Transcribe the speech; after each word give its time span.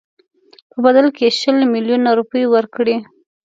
په 0.71 0.77
بدل 0.85 1.07
کې 1.17 1.27
شل 1.39 1.57
میلیونه 1.73 2.09
روپۍ 2.19 2.43
ورکړي. 2.53 2.95